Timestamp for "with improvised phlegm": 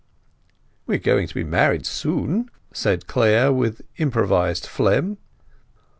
3.53-5.19